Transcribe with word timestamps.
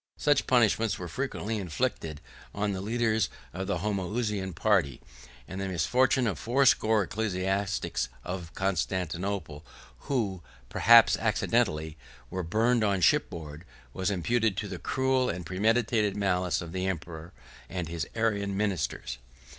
Such 0.17 0.47
punishments 0.47 0.97
were 0.97 1.07
frequently 1.07 1.57
inflicted 1.59 2.21
on 2.55 2.71
the 2.71 2.81
leaders 2.81 3.29
of 3.53 3.67
the 3.67 3.77
Homoousian 3.81 4.55
party; 4.55 4.99
and 5.47 5.61
the 5.61 5.67
misfortune 5.67 6.25
of 6.25 6.39
fourscore 6.39 7.03
ecclesiastics 7.03 8.09
of 8.23 8.51
Constantinople, 8.55 9.63
who, 10.09 10.41
perhaps 10.69 11.17
accidentally, 11.17 11.97
were 12.31 12.41
burned 12.41 12.83
on 12.83 12.99
shipboard, 13.01 13.63
was 13.93 14.09
imputed 14.09 14.57
to 14.57 14.67
the 14.67 14.79
cruel 14.79 15.29
and 15.29 15.45
premeditated 15.45 16.17
malice 16.17 16.63
of 16.63 16.71
the 16.71 16.87
emperor, 16.87 17.31
and 17.69 17.87
his 17.87 18.07
Arian 18.15 18.57
ministers. 18.57 19.19